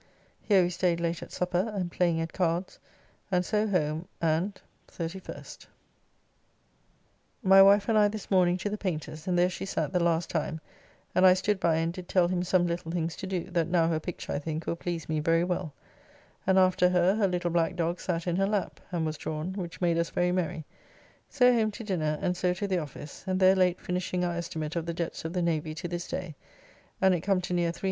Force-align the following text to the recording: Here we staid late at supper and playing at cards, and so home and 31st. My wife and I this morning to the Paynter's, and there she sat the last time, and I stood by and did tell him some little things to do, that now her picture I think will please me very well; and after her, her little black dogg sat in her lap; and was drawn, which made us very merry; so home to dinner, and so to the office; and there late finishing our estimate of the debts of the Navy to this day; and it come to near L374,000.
Here 0.41 0.63
we 0.63 0.71
staid 0.71 0.99
late 0.99 1.21
at 1.21 1.31
supper 1.31 1.71
and 1.75 1.91
playing 1.91 2.19
at 2.21 2.33
cards, 2.33 2.79
and 3.31 3.45
so 3.45 3.67
home 3.67 4.07
and 4.19 4.59
31st. 4.87 5.67
My 7.43 7.61
wife 7.61 7.87
and 7.87 7.95
I 7.95 8.07
this 8.07 8.31
morning 8.31 8.57
to 8.57 8.69
the 8.71 8.79
Paynter's, 8.79 9.27
and 9.27 9.37
there 9.37 9.47
she 9.47 9.63
sat 9.63 9.93
the 9.93 9.99
last 9.99 10.27
time, 10.27 10.59
and 11.13 11.23
I 11.23 11.35
stood 11.35 11.59
by 11.59 11.75
and 11.75 11.93
did 11.93 12.09
tell 12.09 12.27
him 12.27 12.41
some 12.43 12.65
little 12.65 12.89
things 12.91 13.15
to 13.17 13.27
do, 13.27 13.43
that 13.51 13.67
now 13.67 13.89
her 13.89 13.99
picture 13.99 14.31
I 14.31 14.39
think 14.39 14.65
will 14.65 14.75
please 14.75 15.07
me 15.07 15.19
very 15.19 15.43
well; 15.43 15.71
and 16.47 16.57
after 16.57 16.89
her, 16.89 17.13
her 17.13 17.27
little 17.27 17.51
black 17.51 17.75
dogg 17.75 17.99
sat 17.99 18.25
in 18.25 18.37
her 18.37 18.47
lap; 18.47 18.79
and 18.91 19.05
was 19.05 19.17
drawn, 19.19 19.53
which 19.53 19.81
made 19.81 19.99
us 19.99 20.09
very 20.09 20.31
merry; 20.31 20.65
so 21.29 21.53
home 21.53 21.69
to 21.69 21.83
dinner, 21.83 22.17
and 22.23 22.35
so 22.35 22.55
to 22.55 22.65
the 22.67 22.79
office; 22.79 23.23
and 23.27 23.39
there 23.39 23.55
late 23.55 23.79
finishing 23.79 24.25
our 24.25 24.33
estimate 24.33 24.75
of 24.75 24.87
the 24.87 24.95
debts 24.95 25.25
of 25.25 25.33
the 25.33 25.43
Navy 25.43 25.75
to 25.75 25.87
this 25.87 26.07
day; 26.07 26.33
and 26.99 27.13
it 27.13 27.21
come 27.21 27.39
to 27.41 27.53
near 27.53 27.71
L374,000. 27.71 27.79